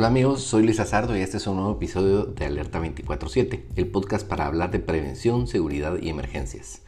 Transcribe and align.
Hola 0.00 0.08
amigos, 0.08 0.40
soy 0.40 0.62
Luis 0.62 0.80
Azardo 0.80 1.14
y 1.14 1.20
este 1.20 1.36
es 1.36 1.46
un 1.46 1.56
nuevo 1.56 1.72
episodio 1.72 2.24
de 2.24 2.46
Alerta 2.46 2.80
24/7, 2.80 3.66
el 3.76 3.86
podcast 3.86 4.26
para 4.26 4.46
hablar 4.46 4.70
de 4.70 4.78
prevención, 4.78 5.46
seguridad 5.46 5.98
y 6.00 6.08
emergencias. 6.08 6.80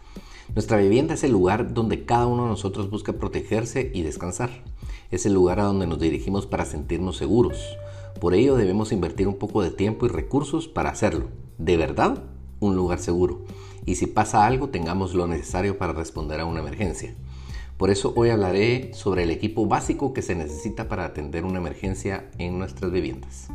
Nuestra 0.55 0.79
vivienda 0.79 1.13
es 1.13 1.23
el 1.23 1.33
lugar 1.33 1.75
donde 1.75 2.07
cada 2.07 2.27
uno 2.27 2.45
de 2.45 2.49
nosotros 2.49 2.89
busca 2.89 3.13
protegerse 3.13 3.91
y 3.93 4.01
descansar. 4.01 4.65
Es 5.11 5.27
el 5.27 5.35
lugar 5.35 5.61
a 5.61 5.65
donde 5.65 5.87
nos 5.87 6.01
dirigimos 6.01 6.47
para 6.47 6.65
sentirnos 6.65 7.19
seguros. 7.19 7.77
Por 8.19 8.33
ello 8.33 8.57
debemos 8.57 8.93
invertir 8.93 9.29
un 9.29 9.37
poco 9.37 9.61
de 9.61 9.73
tiempo 9.73 10.07
y 10.07 10.09
recursos 10.09 10.67
para 10.67 10.89
hacerlo. 10.89 11.27
De 11.59 11.77
verdad, 11.77 12.23
un 12.61 12.77
lugar 12.77 12.99
seguro. 12.99 13.45
Y 13.85 13.97
si 13.97 14.07
pasa 14.07 14.47
algo, 14.47 14.71
tengamos 14.71 15.13
lo 15.13 15.27
necesario 15.27 15.77
para 15.77 15.93
responder 15.93 16.41
a 16.41 16.47
una 16.47 16.61
emergencia. 16.61 17.15
Por 17.77 17.91
eso 17.91 18.13
hoy 18.17 18.31
hablaré 18.31 18.93
sobre 18.95 19.25
el 19.25 19.31
equipo 19.31 19.67
básico 19.67 20.13
que 20.13 20.23
se 20.23 20.35
necesita 20.35 20.89
para 20.89 21.05
atender 21.05 21.45
una 21.45 21.59
emergencia 21.59 22.31
en 22.39 22.59
nuestras 22.59 22.93
viviendas. 22.93 23.49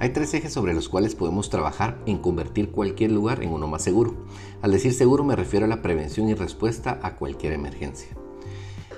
Hay 0.00 0.10
tres 0.14 0.32
ejes 0.32 0.52
sobre 0.52 0.74
los 0.74 0.88
cuales 0.88 1.14
podemos 1.14 1.50
trabajar 1.50 2.00
en 2.06 2.18
convertir 2.18 2.70
cualquier 2.70 3.10
lugar 3.10 3.42
en 3.42 3.52
uno 3.52 3.66
más 3.66 3.82
seguro. 3.82 4.14
Al 4.62 4.70
decir 4.70 4.94
seguro 4.94 5.24
me 5.24 5.36
refiero 5.36 5.66
a 5.66 5.68
la 5.68 5.82
prevención 5.82 6.28
y 6.28 6.34
respuesta 6.34 7.00
a 7.02 7.16
cualquier 7.16 7.52
emergencia. 7.52 8.16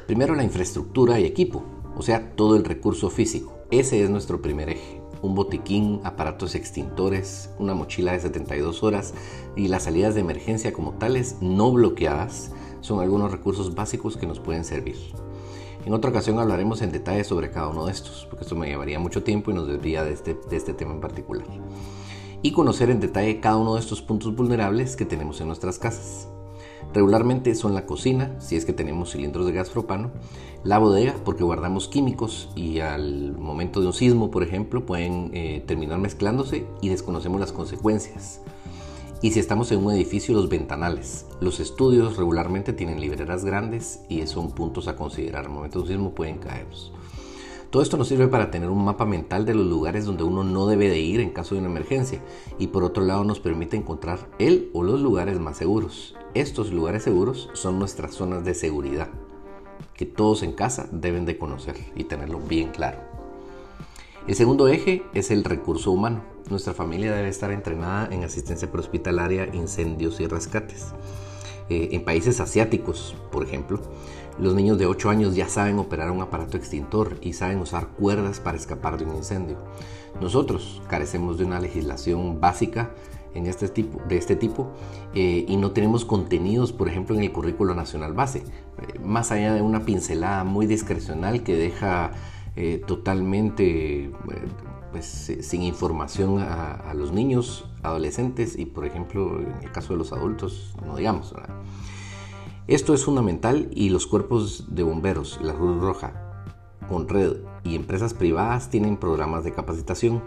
Primero 0.06 0.34
la 0.34 0.45
infraestructura 0.45 1.18
y 1.18 1.24
equipo 1.24 1.65
o 2.00 2.02
sea, 2.02 2.34
todo 2.34 2.56
el 2.56 2.64
recurso 2.64 3.10
físico. 3.10 3.59
Ese 3.70 4.02
es 4.02 4.09
nuestro 4.09 4.40
primer 4.40 4.70
eje. 4.70 5.02
Un 5.20 5.34
botiquín, 5.34 6.01
aparatos 6.02 6.54
extintores, 6.54 7.51
una 7.59 7.74
mochila 7.74 8.12
de 8.12 8.20
72 8.20 8.82
horas 8.82 9.12
y 9.54 9.68
las 9.68 9.82
salidas 9.82 10.15
de 10.15 10.23
emergencia 10.23 10.73
como 10.73 10.93
tales 10.95 11.37
no 11.43 11.71
bloqueadas 11.71 12.52
son 12.80 13.01
algunos 13.01 13.30
recursos 13.30 13.74
básicos 13.74 14.16
que 14.16 14.26
nos 14.26 14.40
pueden 14.40 14.65
servir. 14.65 14.96
En 15.84 15.93
otra 15.93 16.09
ocasión 16.09 16.38
hablaremos 16.38 16.80
en 16.80 16.90
detalle 16.90 17.23
sobre 17.23 17.51
cada 17.51 17.68
uno 17.68 17.84
de 17.84 17.93
estos, 17.93 18.26
porque 18.30 18.45
esto 18.45 18.56
me 18.56 18.68
llevaría 18.68 18.98
mucho 18.98 19.23
tiempo 19.23 19.51
y 19.51 19.54
nos 19.54 19.68
desvía 19.68 20.02
de 20.02 20.15
este, 20.15 20.38
de 20.48 20.56
este 20.56 20.73
tema 20.73 20.95
en 20.95 21.02
particular. 21.02 21.46
Y 22.40 22.52
conocer 22.52 22.88
en 22.88 23.01
detalle 23.01 23.40
cada 23.40 23.59
uno 23.59 23.74
de 23.74 23.80
estos 23.80 24.01
puntos 24.01 24.34
vulnerables 24.34 24.96
que 24.96 25.04
tenemos 25.04 25.38
en 25.43 25.48
nuestras 25.48 25.78
casas. 25.78 26.28
Regularmente 26.93 27.55
son 27.55 27.74
la 27.74 27.87
cocina, 27.87 28.35
si 28.41 28.57
es 28.57 28.65
que 28.65 28.73
tenemos 28.73 29.13
cilindros 29.13 29.46
de 29.46 29.52
gas 29.52 29.71
propano, 29.71 30.10
la 30.65 30.79
bodega, 30.79 31.15
porque 31.24 31.45
guardamos 31.45 31.88
químicos 31.88 32.51
y 32.57 32.80
al 32.80 33.33
momento 33.38 33.80
de 33.80 33.87
un 33.87 33.93
sismo, 33.93 34.30
por 34.30 34.43
ejemplo, 34.43 34.85
pueden 34.85 35.30
eh, 35.33 35.63
terminar 35.66 35.99
mezclándose 35.99 36.66
y 36.80 36.88
desconocemos 36.88 37.41
las 37.41 37.52
consecuencias. 37.52 38.41
Y 39.23 39.33
si 39.33 39.38
estamos 39.38 39.71
en 39.71 39.85
un 39.85 39.93
edificio, 39.93 40.35
los 40.35 40.49
ventanales. 40.49 41.27
Los 41.41 41.61
estudios 41.61 42.16
regularmente 42.16 42.73
tienen 42.73 43.01
libreras 43.01 43.45
grandes 43.45 44.01
y 44.09 44.27
son 44.27 44.51
puntos 44.51 44.88
a 44.88 44.96
considerar. 44.96 45.45
Al 45.45 45.52
momento 45.52 45.79
de 45.79 45.83
un 45.83 45.88
sismo 45.88 46.15
pueden 46.15 46.38
caernos. 46.38 46.93
Todo 47.71 47.83
esto 47.83 47.96
nos 47.96 48.09
sirve 48.09 48.27
para 48.27 48.51
tener 48.51 48.68
un 48.68 48.85
mapa 48.85 49.05
mental 49.05 49.45
de 49.45 49.55
los 49.55 49.66
lugares 49.66 50.05
donde 50.05 50.24
uno 50.24 50.43
no 50.43 50.66
debe 50.66 50.88
de 50.88 50.99
ir 50.99 51.21
en 51.21 51.30
caso 51.30 51.55
de 51.55 51.61
una 51.61 51.71
emergencia 51.71 52.21
y 52.59 52.66
por 52.66 52.83
otro 52.83 53.05
lado 53.05 53.23
nos 53.23 53.38
permite 53.38 53.77
encontrar 53.77 54.29
el 54.41 54.71
o 54.73 54.83
los 54.83 55.01
lugares 55.01 55.38
más 55.38 55.59
seguros. 55.59 56.16
Estos 56.34 56.70
lugares 56.70 57.02
seguros 57.02 57.50
son 57.54 57.80
nuestras 57.80 58.14
zonas 58.14 58.45
de 58.45 58.54
seguridad 58.54 59.09
que 59.95 60.06
todos 60.06 60.45
en 60.45 60.52
casa 60.52 60.88
deben 60.92 61.26
de 61.26 61.37
conocer 61.37 61.74
y 61.96 62.04
tenerlo 62.04 62.38
bien 62.38 62.68
claro. 62.70 63.00
El 64.28 64.37
segundo 64.37 64.69
eje 64.69 65.03
es 65.12 65.32
el 65.32 65.42
recurso 65.42 65.91
humano. 65.91 66.22
Nuestra 66.48 66.72
familia 66.72 67.12
debe 67.12 67.28
estar 67.28 67.50
entrenada 67.50 68.09
en 68.14 68.22
asistencia 68.22 68.70
prehospitalaria, 68.70 69.53
incendios 69.55 70.21
y 70.21 70.28
rescates. 70.28 70.94
Eh, 71.69 71.88
en 71.93 72.05
países 72.05 72.38
asiáticos, 72.38 73.16
por 73.32 73.43
ejemplo, 73.43 73.81
los 74.38 74.55
niños 74.55 74.78
de 74.78 74.87
8 74.87 75.10
años 75.10 75.34
ya 75.34 75.49
saben 75.49 75.81
operar 75.81 76.12
un 76.12 76.21
aparato 76.21 76.56
extintor 76.56 77.16
y 77.21 77.32
saben 77.32 77.59
usar 77.59 77.88
cuerdas 77.88 78.38
para 78.38 78.56
escapar 78.56 78.99
de 78.99 79.05
un 79.05 79.16
incendio. 79.16 79.56
Nosotros 80.21 80.81
carecemos 80.88 81.38
de 81.38 81.44
una 81.44 81.59
legislación 81.59 82.41
básica 82.41 82.91
en 83.35 83.47
este 83.47 83.69
tipo, 83.69 84.01
de 84.09 84.17
este 84.17 84.37
tipo 84.37 84.73
eh, 85.15 85.45
y 85.49 85.57
no 85.57 85.73
tenemos 85.73 86.05
contenidos, 86.05 86.73
por 86.73 86.89
ejemplo, 86.89 87.17
en 87.17 87.23
el 87.23 87.33
currículo 87.33 87.75
nacional 87.75 88.13
base, 88.13 88.39
eh, 88.39 88.99
más 89.05 89.31
allá 89.31 89.55
de 89.55 89.63
una 89.63 89.85
pincelada 89.85 90.45
muy 90.45 90.67
discrecional 90.67 91.43
que 91.43 91.57
deja 91.57 92.13
totalmente 92.87 94.11
pues, 94.91 95.33
sin 95.41 95.63
información 95.63 96.41
a, 96.41 96.93
los 96.95 97.11
niños, 97.11 97.65
adolescentes 97.83 98.59
y, 98.59 98.67
por 98.67 98.85
ejemplo, 98.85 99.41
en 99.41 99.62
el 99.62 99.73
caso 99.73 99.95
de 99.95 99.99
los 99.99 100.12
adultos, 100.12 100.75
no 100.85 100.97
digamos. 100.97 101.35
Esto 102.67 102.93
es 102.95 103.05
fundamental 103.05 103.69
y 103.73 103.89
los 103.89 104.07
cuerpos 104.07 104.67
de 104.69 104.83
bomberos, 104.83 105.41
la 105.43 105.55
Cruz 105.55 105.81
Roja, 105.81 106.12
con 106.89 107.09
red 107.09 107.39
y 107.65 107.75
empresas 107.77 108.15
privadas 108.15 108.69
tienen 108.71 108.97
programas 108.97 109.45
de 109.45 109.53
capacitación 109.53 110.23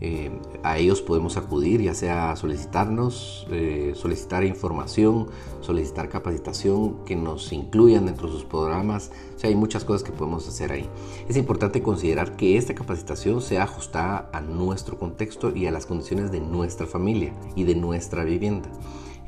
eh, 0.00 0.30
a 0.62 0.78
ellos 0.78 1.02
podemos 1.02 1.36
acudir, 1.36 1.82
ya 1.82 1.94
sea 1.94 2.34
solicitarnos, 2.36 3.46
eh, 3.50 3.92
solicitar 3.94 4.44
información, 4.44 5.28
solicitar 5.60 6.08
capacitación 6.08 7.04
que 7.04 7.16
nos 7.16 7.52
incluyan 7.52 8.06
dentro 8.06 8.28
de 8.28 8.32
sus 8.32 8.44
programas. 8.44 9.10
O 9.36 9.38
sea, 9.38 9.50
hay 9.50 9.56
muchas 9.56 9.84
cosas 9.84 10.02
que 10.02 10.12
podemos 10.12 10.48
hacer 10.48 10.72
ahí. 10.72 10.88
Es 11.28 11.36
importante 11.36 11.82
considerar 11.82 12.36
que 12.36 12.56
esta 12.56 12.74
capacitación 12.74 13.42
sea 13.42 13.64
ajustada 13.64 14.30
a 14.32 14.40
nuestro 14.40 14.98
contexto 14.98 15.54
y 15.54 15.66
a 15.66 15.70
las 15.70 15.84
condiciones 15.84 16.32
de 16.32 16.40
nuestra 16.40 16.86
familia 16.86 17.34
y 17.54 17.64
de 17.64 17.74
nuestra 17.74 18.24
vivienda. 18.24 18.70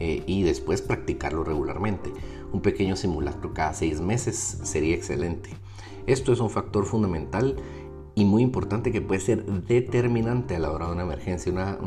Eh, 0.00 0.24
y 0.26 0.42
después 0.42 0.82
practicarlo 0.82 1.44
regularmente. 1.44 2.12
Un 2.52 2.60
pequeño 2.60 2.96
simulacro 2.96 3.52
cada 3.54 3.72
seis 3.74 4.00
meses 4.00 4.58
sería 4.64 4.94
excelente. 4.94 5.50
Esto 6.06 6.32
es 6.32 6.40
un 6.40 6.50
factor 6.50 6.86
fundamental 6.86 7.56
y 8.14 8.24
muy 8.24 8.42
importante 8.42 8.92
que 8.92 9.00
puede 9.00 9.20
ser 9.20 9.44
determinante 9.44 10.56
a 10.56 10.58
la 10.58 10.70
hora 10.70 10.86
de 10.86 10.92
una 10.92 11.02
emergencia. 11.02 11.78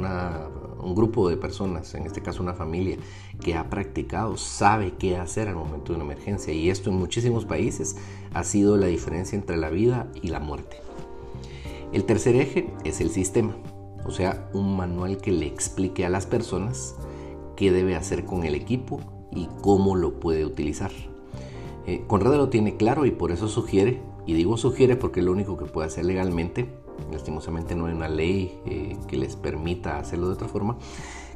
un 0.79 0.95
grupo 0.95 1.29
de 1.29 1.37
personas, 1.37 1.93
en 1.95 2.05
este 2.05 2.21
caso 2.21 2.41
una 2.43 2.53
familia, 2.53 2.97
que 3.39 3.55
ha 3.55 3.69
practicado, 3.69 4.37
sabe 4.37 4.93
qué 4.97 5.17
hacer 5.17 5.47
al 5.47 5.55
momento 5.55 5.93
de 5.93 5.95
una 5.95 6.05
emergencia. 6.05 6.53
Y 6.53 6.69
esto 6.69 6.89
en 6.89 6.97
muchísimos 6.97 7.45
países 7.45 7.95
ha 8.33 8.43
sido 8.43 8.77
la 8.77 8.87
diferencia 8.87 9.37
entre 9.37 9.57
la 9.57 9.69
vida 9.69 10.07
y 10.21 10.29
la 10.29 10.39
muerte. 10.39 10.77
El 11.91 12.05
tercer 12.05 12.35
eje 12.35 12.73
es 12.83 13.01
el 13.01 13.09
sistema, 13.09 13.55
o 14.05 14.11
sea, 14.11 14.49
un 14.53 14.75
manual 14.75 15.17
que 15.17 15.31
le 15.31 15.45
explique 15.45 16.05
a 16.05 16.09
las 16.09 16.25
personas 16.25 16.95
qué 17.55 17.71
debe 17.71 17.95
hacer 17.95 18.25
con 18.25 18.43
el 18.43 18.55
equipo 18.55 18.99
y 19.31 19.47
cómo 19.61 19.95
lo 19.95 20.19
puede 20.19 20.45
utilizar. 20.45 20.91
Eh, 21.87 22.03
Conrado 22.07 22.37
lo 22.37 22.49
tiene 22.49 22.77
claro 22.77 23.05
y 23.05 23.11
por 23.11 23.31
eso 23.31 23.47
sugiere 23.47 24.01
y 24.25 24.33
digo 24.33 24.57
sugiere 24.57 24.95
porque 24.95 25.19
es 25.19 25.25
lo 25.25 25.31
único 25.31 25.57
que 25.57 25.65
puede 25.65 25.87
hacer 25.87 26.05
legalmente. 26.05 26.67
Lastimosamente 27.11 27.75
no 27.75 27.87
hay 27.87 27.93
una 27.93 28.07
ley 28.09 28.59
eh, 28.65 28.97
que 29.07 29.17
les 29.17 29.35
permita 29.35 29.99
hacerlo 29.99 30.27
de 30.27 30.33
otra 30.33 30.47
forma. 30.47 30.77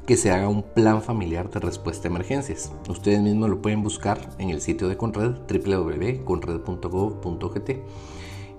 Que 0.05 0.15
se 0.17 0.31
haga 0.31 0.49
un 0.49 0.63
plan 0.63 1.03
familiar 1.03 1.51
de 1.51 1.59
respuesta 1.59 2.07
a 2.07 2.11
emergencias. 2.11 2.71
Ustedes 2.87 3.21
mismos 3.21 3.49
lo 3.49 3.61
pueden 3.61 3.83
buscar 3.83 4.29
en 4.39 4.49
el 4.49 4.61
sitio 4.61 4.87
de 4.87 4.97
Conred, 4.97 5.33
www.conred.gov.gt. 5.47 7.69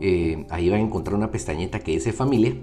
Eh, 0.03 0.47
ahí 0.49 0.71
van 0.71 0.81
a 0.81 0.85
encontrar 0.85 1.15
una 1.17 1.31
pestañita 1.31 1.81
que 1.81 1.93
dice 1.93 2.15
familia 2.15 2.55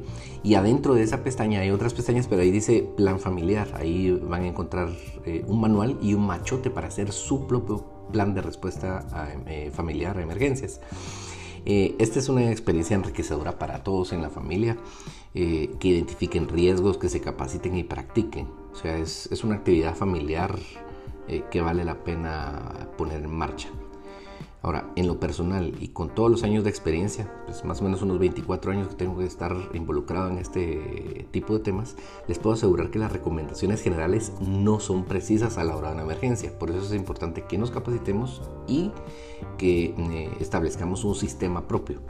y 0.42 0.56
adentro 0.56 0.96
de 0.96 1.04
esa 1.04 1.24
pestaña 1.24 1.60
hay 1.60 1.70
otras 1.70 1.94
pestañas, 1.94 2.26
pero 2.28 2.42
ahí 2.42 2.50
dice 2.50 2.90
plan 2.96 3.20
familiar. 3.20 3.68
Ahí 3.76 4.10
van 4.12 4.44
a 4.44 4.48
encontrar 4.48 4.88
eh, 5.26 5.44
un 5.48 5.60
manual 5.60 5.98
y 6.02 6.14
un 6.14 6.26
machote 6.26 6.70
para 6.70 6.88
hacer 6.88 7.12
su 7.12 7.46
propio 7.46 7.86
plan 8.14 8.34
de 8.34 8.42
respuesta 8.42 9.06
familiar 9.74 10.18
a 10.18 10.22
emergencias. 10.22 10.80
Eh, 11.70 11.98
esta 12.00 12.20
es 12.20 12.30
una 12.30 12.50
experiencia 12.50 12.96
enriquecedora 12.96 13.60
para 13.60 13.84
todos 13.84 14.14
en 14.14 14.22
la 14.22 14.30
familia, 14.30 14.78
eh, 15.34 15.76
que 15.82 15.90
identifiquen 15.90 16.48
riesgos, 16.48 16.98
que 16.98 17.10
se 17.10 17.20
capaciten 17.20 17.76
y 17.76 17.84
practiquen. 17.84 18.48
O 18.72 18.76
sea, 18.76 18.98
es, 18.98 19.44
una 19.44 19.56
actividad 19.56 19.94
familiar 19.94 20.58
eh, 21.28 21.44
que 21.52 21.60
vale 21.60 21.84
la 21.84 22.06
pena 22.06 22.88
poner 22.98 23.22
en 23.22 23.34
marcha. 23.36 23.68
Ahora, 24.68 24.92
en 24.98 25.08
lo 25.08 25.18
personal 25.18 25.74
y 25.80 25.88
con 25.88 26.14
todos 26.14 26.30
los 26.30 26.44
años 26.44 26.66
de 26.66 26.70
experiencia, 26.70 27.32
pues 27.46 27.64
más 27.64 27.80
o 27.80 27.86
menos 27.86 28.02
unos 28.02 28.20
24 28.20 28.74
años 28.74 28.90
que 28.90 28.96
tengo 28.96 29.18
que 29.18 29.24
estar 29.24 29.56
involucrado 29.74 30.30
en 30.30 30.40
este 30.40 31.26
tipo 31.32 31.54
de 31.54 31.64
temas, 31.64 31.96
les 32.28 32.38
puedo 32.38 32.54
asegurar 32.54 32.92
que 32.92 33.00
las 33.00 33.14
recomendaciones 33.14 33.82
generales 33.82 34.34
no 34.42 34.82
son 34.82 35.06
precisas 35.06 35.58
a 35.58 35.64
la 35.64 35.74
hora 35.74 35.88
de 35.88 35.94
una 35.94 36.04
emergencia. 36.04 36.60
Por 36.60 36.70
eso 36.70 36.82
es 36.82 36.92
importante 36.92 37.46
que 37.46 37.58
nos 37.58 37.72
capacitemos 37.72 38.42
y 38.68 38.92
que 39.58 39.96
eh, 39.98 40.32
establezcamos 40.42 41.06
un 41.06 41.16
sistema 41.16 41.66
propio. 41.66 42.02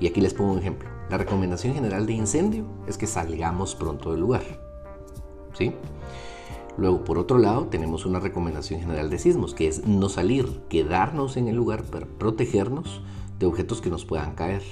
Y 0.00 0.08
aquí 0.08 0.20
les 0.20 0.34
pongo 0.34 0.50
un 0.50 0.58
ejemplo. 0.58 0.88
La 1.10 1.16
recomendación 1.16 1.74
general 1.74 2.06
de 2.06 2.14
incendio 2.14 2.66
es 2.88 2.98
que 2.98 3.06
salgamos 3.06 3.76
pronto 3.76 4.10
del 4.10 4.22
lugar. 4.22 4.42
¿Sí? 5.56 5.72
Luego, 6.80 7.04
por 7.04 7.18
otro 7.18 7.38
lado, 7.38 7.66
tenemos 7.66 8.06
una 8.06 8.20
recomendación 8.20 8.80
general 8.80 9.10
de 9.10 9.18
sismos, 9.18 9.52
que 9.54 9.68
es 9.68 9.86
no 9.86 10.08
salir, 10.08 10.62
quedarnos 10.70 11.36
en 11.36 11.46
el 11.46 11.54
lugar 11.54 11.84
para 11.84 12.06
protegernos 12.06 13.02
de 13.38 13.44
objetos 13.44 13.82
que 13.82 13.90
nos 13.90 14.06
puedan 14.06 14.34
caer. 14.34 14.62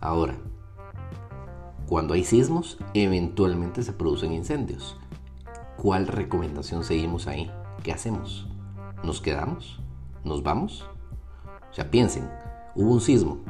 Ahora, 0.00 0.38
cuando 1.88 2.14
hay 2.14 2.22
sismos, 2.22 2.78
eventualmente 2.94 3.82
se 3.82 3.92
producen 3.92 4.32
incendios. 4.32 4.96
¿cuál 5.76 6.06
recomendación 6.06 6.84
seguimos 6.84 7.26
ahí? 7.26 7.50
¿Qué 7.82 7.90
hacemos? 7.90 8.46
¿Nos 9.02 9.20
quedamos? 9.20 9.80
¿Nos 10.22 10.44
vamos? 10.44 10.86
O 11.72 11.74
sea, 11.74 11.90
piensen, 11.90 12.30
hubo 12.76 12.92
un 12.92 13.00
sismo, 13.00 13.40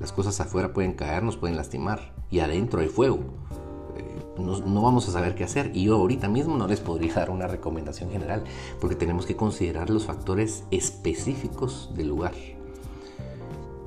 las 0.00 0.12
cosas 0.12 0.40
afuera 0.40 0.72
pueden 0.72 0.94
caer, 0.94 1.22
nos 1.22 1.36
pueden 1.36 1.56
lastimar 1.56 2.12
y 2.28 2.40
adentro 2.40 2.80
hay 2.80 2.88
fuego. 2.88 3.20
No, 4.38 4.58
no, 4.58 4.82
vamos 4.82 5.08
a 5.08 5.12
saber 5.12 5.34
qué 5.34 5.44
hacer 5.44 5.70
y 5.74 5.84
yo 5.84 5.96
ahorita 5.96 6.28
mismo 6.28 6.56
no 6.56 6.66
les 6.66 6.80
podría 6.80 7.14
dar 7.14 7.30
una 7.30 7.46
recomendación 7.46 8.10
general 8.10 8.42
porque 8.80 8.96
tenemos 8.96 9.26
que 9.26 9.36
considerar 9.36 9.90
los 9.90 10.06
factores 10.06 10.64
específicos 10.70 11.90
del 11.94 12.08
lugar. 12.08 12.32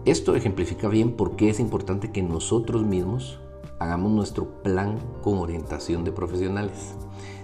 Esto 0.06 0.36
ejemplifica 0.36 0.88
bien 0.88 1.14
por 1.14 1.36
qué 1.36 1.50
es 1.50 1.60
importante 1.60 2.12
que 2.12 2.24
nosotros 2.24 2.86
mismos 2.86 3.40
hagamos 3.80 4.12
nuestro 4.12 4.62
plan 4.64 4.98
con 5.22 5.38
orientación 5.40 6.04
de 6.04 6.12
profesionales. 6.12 6.96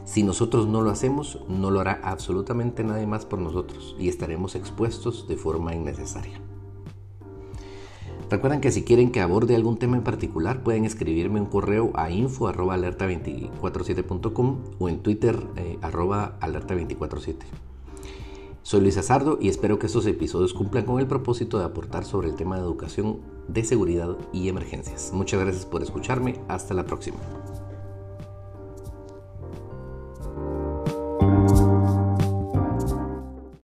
Si 0.05 0.23
nosotros 0.23 0.67
no 0.67 0.81
lo 0.81 0.89
hacemos, 0.89 1.39
no 1.47 1.71
lo 1.71 1.79
hará 1.79 1.99
absolutamente 2.03 2.83
nadie 2.83 3.07
más 3.07 3.25
por 3.25 3.39
nosotros 3.39 3.95
y 3.99 4.09
estaremos 4.09 4.55
expuestos 4.55 5.27
de 5.27 5.37
forma 5.37 5.73
innecesaria. 5.73 6.42
Recuerden 8.33 8.61
que 8.61 8.71
si 8.71 8.81
quieren 8.81 9.11
que 9.11 9.21
aborde 9.21 9.55
algún 9.55 9.77
tema 9.77 9.95
en 9.95 10.01
particular, 10.01 10.63
pueden 10.63 10.85
escribirme 10.85 11.39
un 11.39 11.45
correo 11.45 11.91
a 11.93 12.09
info.alerta247.com 12.09 14.57
o 14.79 14.89
en 14.89 15.03
Twitter 15.03 15.39
eh, 15.55 15.77
alerta247. 15.79 17.35
Soy 18.63 18.81
Luis 18.81 18.97
Azardo 18.97 19.37
y 19.39 19.49
espero 19.49 19.77
que 19.77 19.85
estos 19.85 20.07
episodios 20.07 20.55
cumplan 20.55 20.85
con 20.85 20.99
el 20.99 21.05
propósito 21.05 21.59
de 21.59 21.65
aportar 21.65 22.05
sobre 22.05 22.29
el 22.29 22.35
tema 22.35 22.55
de 22.55 22.63
educación 22.63 23.19
de 23.47 23.63
seguridad 23.63 24.17
y 24.31 24.49
emergencias. 24.49 25.11
Muchas 25.13 25.39
gracias 25.39 25.67
por 25.67 25.83
escucharme. 25.83 26.39
Hasta 26.47 26.73
la 26.73 26.87
próxima. 26.87 27.19